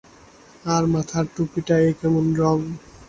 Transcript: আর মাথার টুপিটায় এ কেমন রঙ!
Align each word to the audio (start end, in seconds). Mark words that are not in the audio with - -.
আর 0.65 0.83
মাথার 0.93 1.25
টুপিটায় 1.35 1.85
এ 1.89 1.97
কেমন 1.99 2.25
রঙ! 2.39 2.59